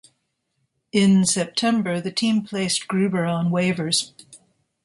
[0.91, 4.13] In September, the team placed Gruber on waivers.